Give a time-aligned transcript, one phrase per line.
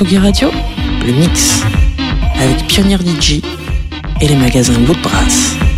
[0.00, 0.48] Tsugi Radio,
[1.06, 1.60] le mix,
[2.40, 3.42] avec Pionnier DJ
[4.22, 5.56] et les magasins Woodbrass.
[5.56, 5.69] Bonsoir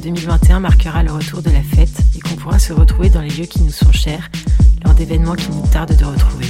[0.00, 3.44] 2021 marquera le retour de la fête et qu'on pourra se retrouver dans les lieux
[3.44, 4.30] qui nous sont chers
[4.84, 6.46] lors d'événements qui nous tardent de retrouver.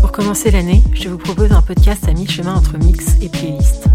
[0.00, 3.93] Pour commencer l'année, je vous propose un podcast à mi-chemin entre mix et playlist.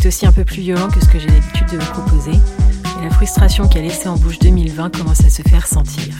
[0.00, 3.04] C'est aussi un peu plus violent que ce que j'ai l'habitude de vous proposer, et
[3.04, 6.14] la frustration qu'a laissé en bouche 2020 commence à se faire sentir.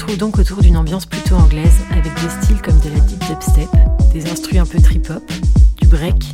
[0.00, 3.68] Retrouve donc autour d'une ambiance plutôt anglaise, avec des styles comme de la deep dubstep,
[4.14, 5.22] des instrus un peu trip-hop,
[5.76, 6.24] du break,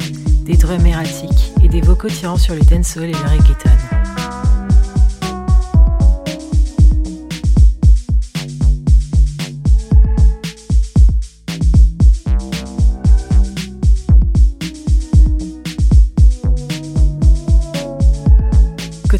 [0.45, 3.96] des drums erratiques et des vocaux tirant sur le dancehall et le reggaeton.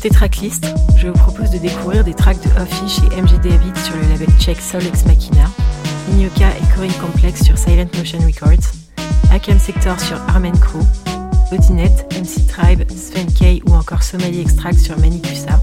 [0.07, 3.97] Côté tracklist, je vous propose de découvrir des tracks de Offish et MG David sur
[3.97, 5.51] le label tchèque Soul Ex Machina,
[6.13, 8.71] Inyoka et Corinne Complex sur Silent Motion Records,
[9.33, 10.85] Hakem Sector sur Armen Crew,
[11.51, 15.61] Odinette, MC Tribe, Sven K ou encore Somali Extract sur Manikusa,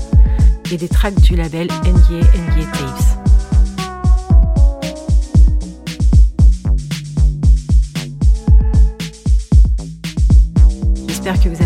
[0.70, 3.24] et des tracks du label NGA NGA Tapes.
[11.08, 11.63] J'espère que vous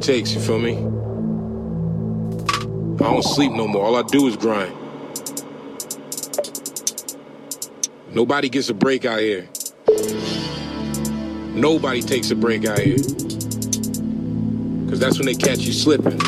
[0.00, 0.78] it takes, you feel me?
[3.04, 3.84] I don't sleep no more.
[3.84, 4.74] All I do is grind.
[8.14, 9.48] Nobody gets a break out here.
[11.54, 12.96] Nobody takes a break out here.
[14.84, 16.18] Because that's when they catch you slipping.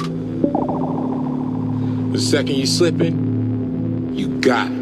[2.12, 4.81] The second you slipping, you got it.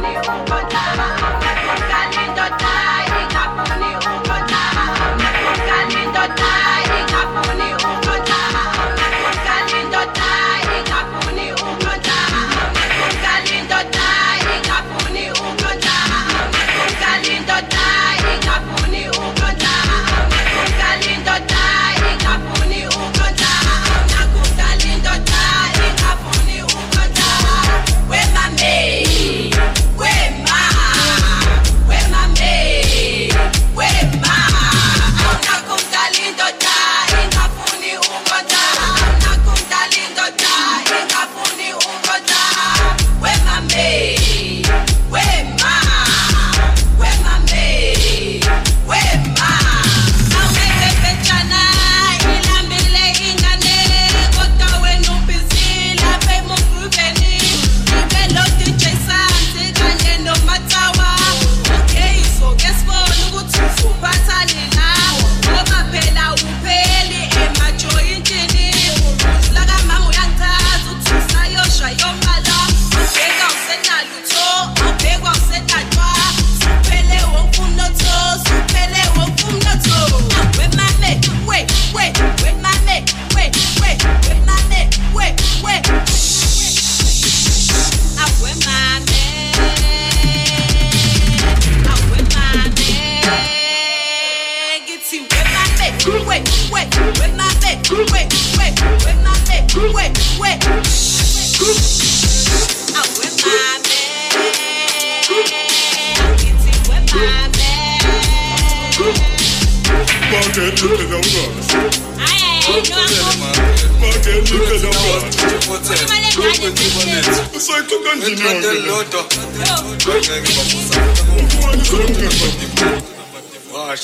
[0.00, 1.23] money oh, over time.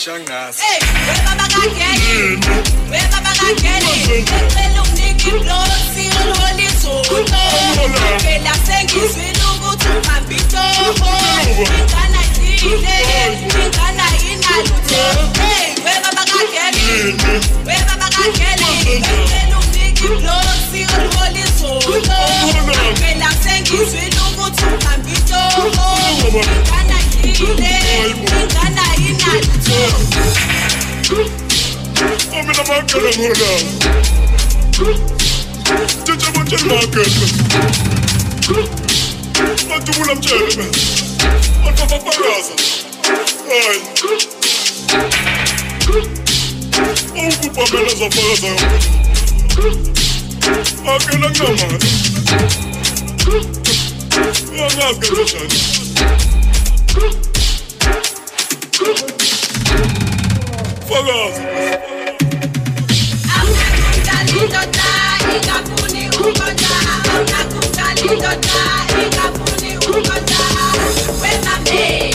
[0.01, 0.70] Shang Nas.
[36.93, 37.41] goodness.
[39.69, 39.93] Manje
[71.71, 72.10] Hey!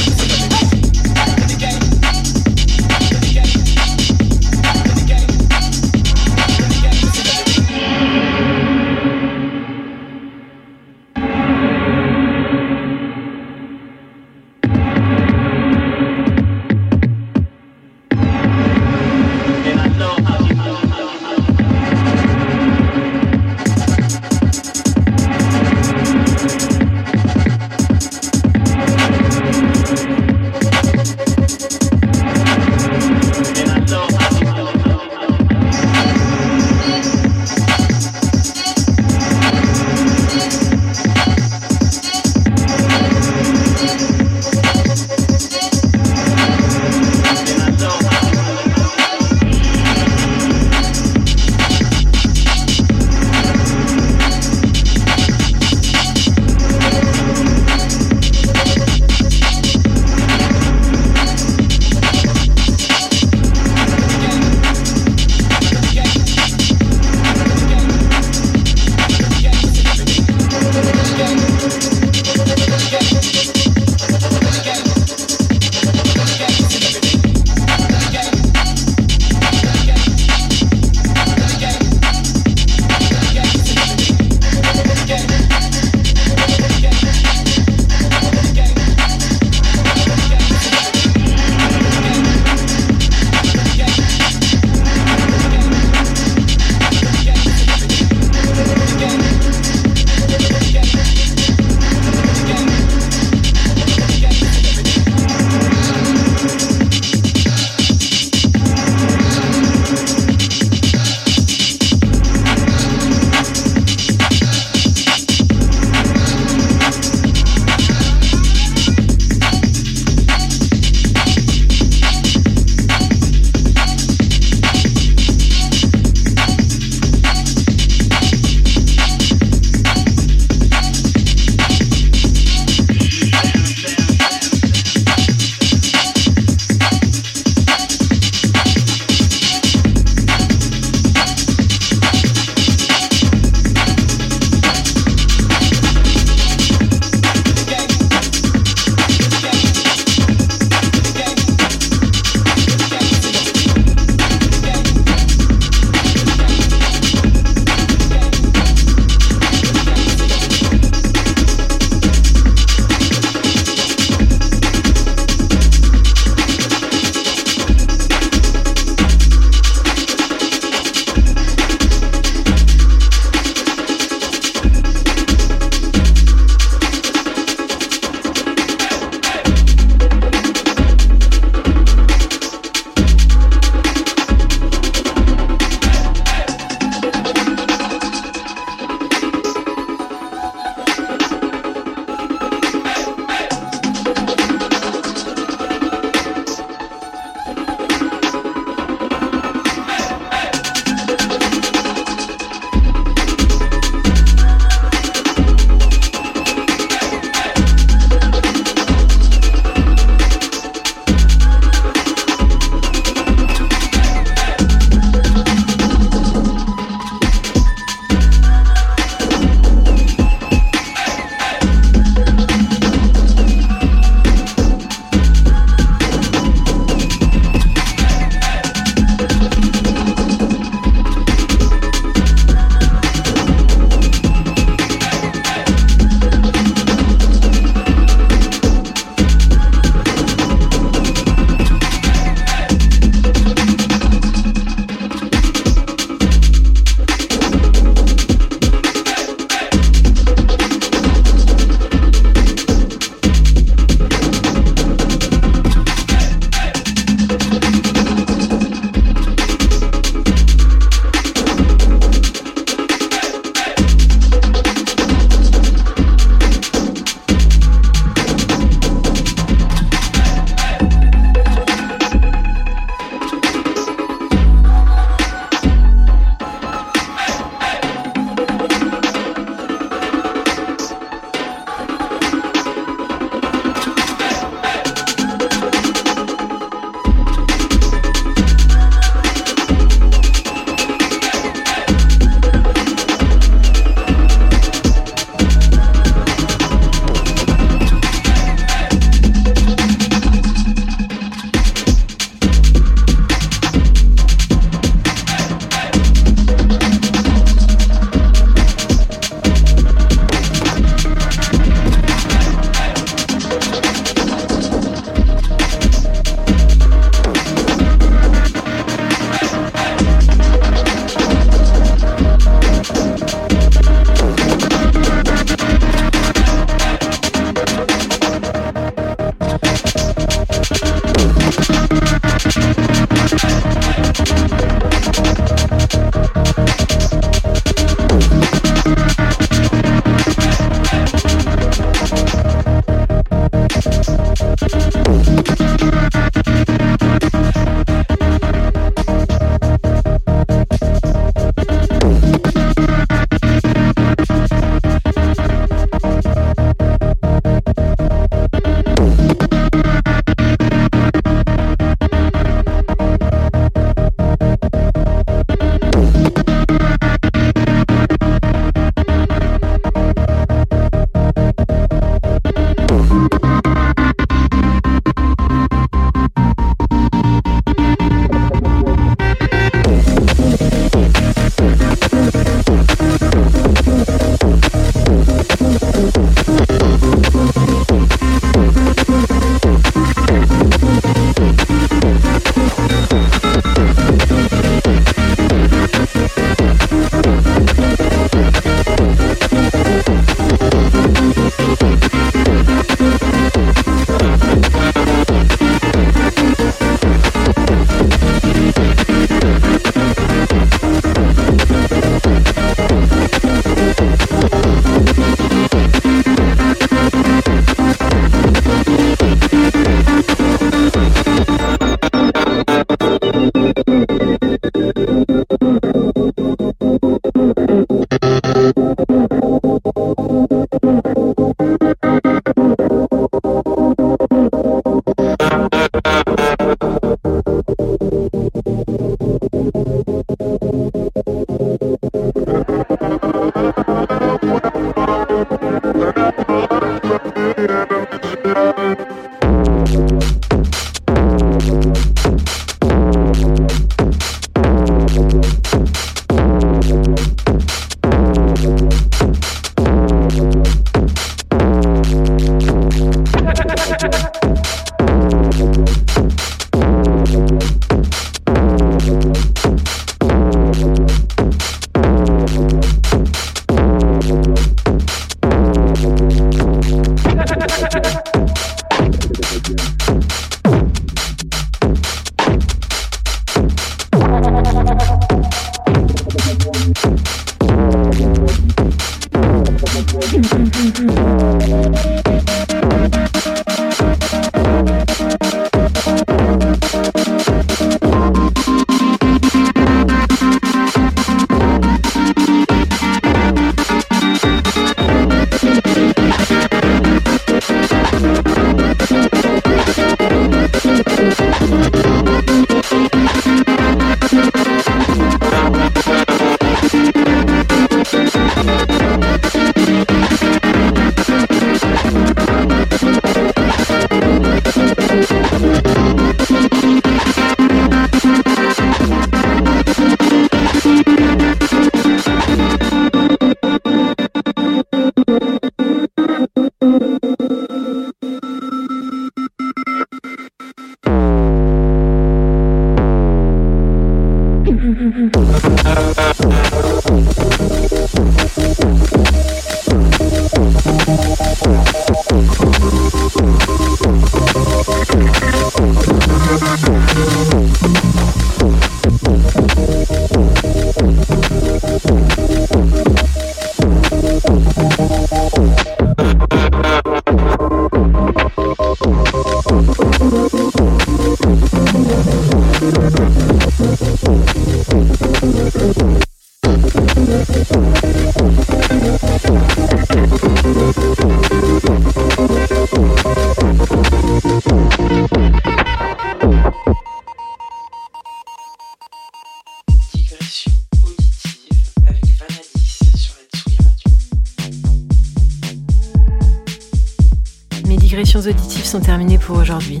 [598.86, 600.00] Sont terminées pour aujourd'hui.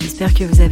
[0.00, 0.71] J'espère que vous avez